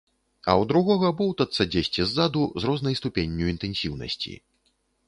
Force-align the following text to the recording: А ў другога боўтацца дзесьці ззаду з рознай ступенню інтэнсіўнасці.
А 0.37 0.51
ў 0.61 0.63
другога 0.71 1.11
боўтацца 1.19 1.69
дзесьці 1.75 2.09
ззаду 2.13 2.49
з 2.65 2.71
рознай 2.71 2.99
ступенню 3.03 3.43
інтэнсіўнасці. 3.57 4.33